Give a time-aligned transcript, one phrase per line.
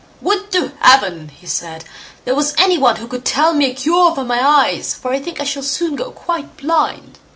[0.19, 1.85] "Would to Heaven", he said,
[2.25, 5.19] "there was any one who could tell me a cure for my eyes; for I
[5.21, 7.19] think I shall soon go quite blind!"